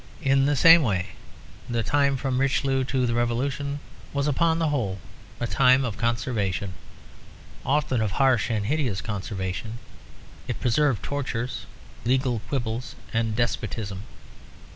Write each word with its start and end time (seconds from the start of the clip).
In 0.23 0.47
the 0.47 0.55
same 0.55 0.81
way 0.81 1.09
the 1.69 1.83
time 1.83 2.17
from 2.17 2.39
Richelieu 2.39 2.83
to 2.85 3.05
the 3.05 3.13
Revolution 3.13 3.79
was 4.13 4.25
upon 4.25 4.57
the 4.57 4.69
whole 4.69 4.97
a 5.39 5.45
time 5.45 5.85
of 5.85 5.95
conservation, 5.99 6.73
often 7.63 8.01
of 8.01 8.13
harsh 8.13 8.49
and 8.49 8.65
hideous 8.65 8.99
conservation; 8.99 9.77
it 10.47 10.59
preserved 10.59 11.03
tortures, 11.03 11.67
legal 12.03 12.39
quibbles, 12.49 12.95
and 13.13 13.35
despotism. 13.35 14.01